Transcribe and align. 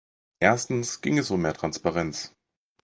Erstens 0.39 1.01
ging 1.01 1.19
es 1.19 1.29
um 1.29 1.43
mehr 1.43 1.53
Transparenz. 1.53 2.33